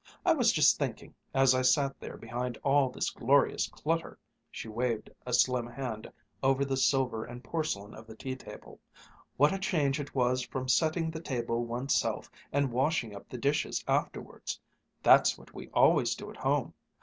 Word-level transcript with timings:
I 0.25 0.33
was 0.33 0.51
just 0.51 0.79
thinking, 0.79 1.13
as 1.31 1.53
I 1.53 1.61
sat 1.61 1.99
there 1.99 2.17
behind 2.17 2.57
all 2.63 2.89
this 2.89 3.11
glorious 3.11 3.67
clutter," 3.67 4.17
she 4.49 4.67
waved 4.67 5.11
a 5.27 5.31
slim 5.31 5.67
hand 5.67 6.11
over 6.41 6.65
the 6.65 6.75
silver 6.75 7.23
and 7.23 7.43
porcelain 7.43 7.93
of 7.93 8.07
the 8.07 8.15
tea 8.15 8.35
table, 8.35 8.79
"what 9.37 9.53
a 9.53 9.59
change 9.59 9.99
it 9.99 10.15
was 10.15 10.41
from 10.41 10.67
setting 10.67 11.11
the 11.11 11.21
table 11.21 11.65
one's 11.65 11.93
self 11.93 12.31
and 12.51 12.71
washing 12.71 13.13
up 13.15 13.29
the 13.29 13.37
dishes 13.37 13.83
afterwards. 13.87 14.59
That's 15.03 15.37
what 15.37 15.53
we 15.53 15.69
always 15.69 16.15
do 16.15 16.31
at 16.31 16.37
home. 16.37 16.73